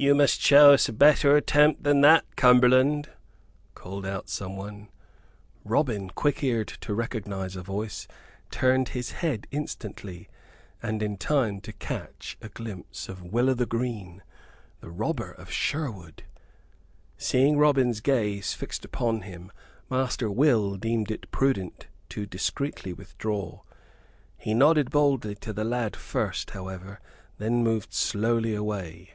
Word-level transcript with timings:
"You 0.00 0.14
must 0.14 0.40
show 0.40 0.74
us 0.74 0.88
a 0.88 0.92
better 0.92 1.36
attempt 1.36 1.82
than 1.82 2.02
that, 2.02 2.36
Cumberland!" 2.36 3.08
called 3.74 4.06
out 4.06 4.28
someone. 4.28 4.90
Robin, 5.64 6.08
quick 6.10 6.40
eared 6.44 6.68
to 6.82 6.94
recognize 6.94 7.56
a 7.56 7.62
voice, 7.64 8.06
turned 8.52 8.90
his 8.90 9.10
head 9.10 9.48
instantly, 9.50 10.28
and 10.80 11.02
in 11.02 11.16
time 11.16 11.60
to 11.62 11.72
catch 11.72 12.38
a 12.40 12.48
glimpse 12.48 13.08
of 13.08 13.24
Will 13.24 13.50
o' 13.50 13.56
th' 13.56 13.68
Green, 13.68 14.22
the 14.78 14.88
robber 14.88 15.32
of 15.32 15.50
Sherwood! 15.50 16.22
Seeing 17.16 17.58
Robin's 17.58 17.98
gaze 17.98 18.54
fixed 18.54 18.84
upon 18.84 19.22
him, 19.22 19.50
Master 19.90 20.30
Will 20.30 20.76
deemed 20.76 21.10
it 21.10 21.28
prudent 21.32 21.88
to 22.10 22.24
discreetly 22.24 22.92
withdraw. 22.92 23.62
He 24.36 24.54
nodded 24.54 24.90
boldly 24.92 25.34
to 25.34 25.52
the 25.52 25.64
lad 25.64 25.96
first, 25.96 26.50
however; 26.50 27.00
then 27.38 27.64
moved 27.64 27.92
slowly 27.92 28.54
away. 28.54 29.14